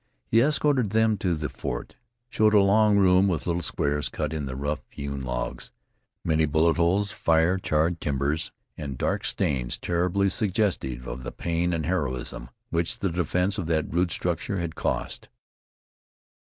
He 0.25 0.39
escorted 0.41 0.89
them 0.89 1.15
to 1.19 1.35
the 1.35 1.47
fort, 1.47 1.95
showed 2.27 2.55
a 2.55 2.59
long 2.59 2.97
room 2.97 3.27
with 3.27 3.45
little 3.45 3.61
squares 3.61 4.09
cut 4.09 4.33
in 4.33 4.47
the 4.47 4.55
rough 4.55 4.81
hewn 4.89 5.21
logs, 5.21 5.71
many 6.25 6.47
bullet 6.47 6.77
holes, 6.77 7.11
fire 7.11 7.59
charred 7.59 8.01
timbers, 8.01 8.51
and 8.75 8.97
dark 8.97 9.23
stains, 9.23 9.77
terribly 9.77 10.27
suggestive 10.27 11.05
of 11.05 11.21
the 11.21 11.31
pain 11.31 11.71
and 11.71 11.85
heroism 11.85 12.49
which 12.71 12.97
the 12.97 13.11
defense 13.11 13.59
of 13.59 13.67
that 13.67 13.93
rude 13.93 14.09
structure 14.09 14.57
had 14.57 14.73
cost. 14.73 15.29